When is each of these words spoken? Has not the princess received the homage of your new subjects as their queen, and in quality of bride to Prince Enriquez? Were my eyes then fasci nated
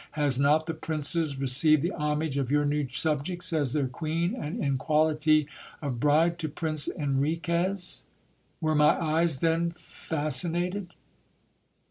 Has 0.13 0.39
not 0.39 0.65
the 0.65 0.73
princess 0.73 1.37
received 1.37 1.83
the 1.83 1.91
homage 1.93 2.35
of 2.39 2.49
your 2.49 2.65
new 2.65 2.87
subjects 2.89 3.53
as 3.53 3.73
their 3.73 3.87
queen, 3.87 4.33
and 4.33 4.59
in 4.59 4.77
quality 4.79 5.47
of 5.79 5.99
bride 5.99 6.39
to 6.39 6.49
Prince 6.49 6.87
Enriquez? 6.87 8.05
Were 8.61 8.73
my 8.73 8.99
eyes 8.99 9.41
then 9.41 9.69
fasci 9.73 10.49
nated 10.49 10.87